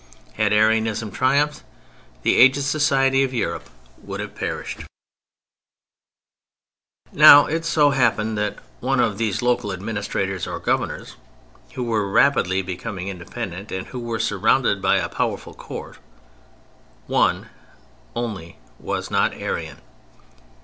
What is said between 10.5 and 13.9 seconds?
governors who were rapidly becoming independent, and